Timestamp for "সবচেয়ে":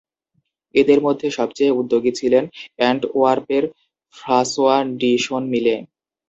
1.37-1.75